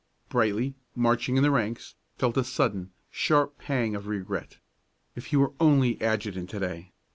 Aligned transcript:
Brightly, 0.29 0.73
marching 0.95 1.37
in 1.37 1.43
the 1.43 1.51
ranks, 1.51 1.93
felt 2.17 2.35
a 2.35 2.43
sudden, 2.43 2.89
sharp 3.11 3.59
pang 3.59 3.93
of 3.93 4.07
regret. 4.07 4.57
If 5.15 5.27
he 5.27 5.35
were 5.37 5.53
only 5.59 6.01
adjutant 6.01 6.49
to 6.49 6.59
day! 6.59 6.91